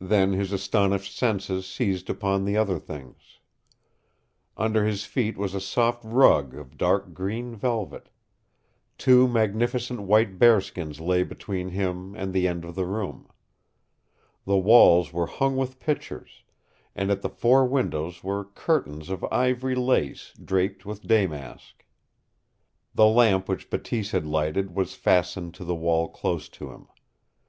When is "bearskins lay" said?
10.40-11.22